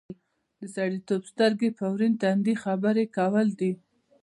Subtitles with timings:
[0.59, 3.71] د سړیتوب سترګې په ورین تندي خبرې کول دي.